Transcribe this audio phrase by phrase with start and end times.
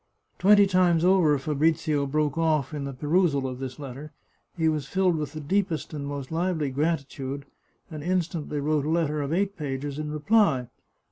[0.39, 4.11] Twenty times over Fabrizio broke off in the perusal of this letter.
[4.57, 7.45] He was filled with the deepest and most lively gratitude,
[7.91, 10.69] and instantly wrote a letter of eight pages in reply.